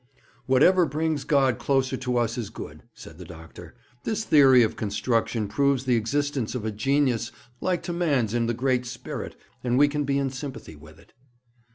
'Whatever 0.47 0.87
brings 0.87 1.23
God 1.25 1.59
closer 1.59 1.95
to 1.95 2.17
us 2.17 2.35
is 2.35 2.49
good,' 2.49 2.81
said 2.95 3.19
the 3.19 3.23
doctor. 3.23 3.75
'This 4.03 4.23
theory 4.23 4.63
of 4.63 4.75
construction 4.75 5.47
proves 5.47 5.85
the 5.85 5.95
existence 5.95 6.55
of 6.55 6.65
a 6.65 6.71
genius 6.71 7.31
like 7.59 7.83
to 7.83 7.93
man's 7.93 8.33
in 8.33 8.47
the 8.47 8.55
Great 8.55 8.87
Spirit, 8.87 9.35
and 9.63 9.77
we 9.77 9.87
can 9.87 10.03
be 10.03 10.17
in 10.17 10.31
sympathy 10.31 10.75
with 10.75 10.97
it.' 10.97 11.13